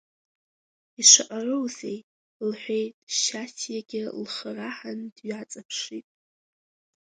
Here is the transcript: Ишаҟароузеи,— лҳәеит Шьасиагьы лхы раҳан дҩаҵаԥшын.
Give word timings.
Ишаҟароузеи,— 1.01 1.97
лҳәеит 2.49 2.93
Шьасиагьы 3.19 4.03
лхы 4.21 4.49
раҳан 4.57 4.99
дҩаҵаԥшын. 5.15 6.05